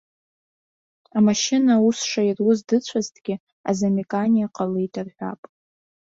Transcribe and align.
Амашьына 1.17 1.71
аус 1.75 1.99
шаируаз 2.09 2.59
дыцәазҭгьы, 2.67 3.35
азамеканиа 3.69 4.53
ҟалеит 4.55 4.93
рҳәап. 5.05 5.41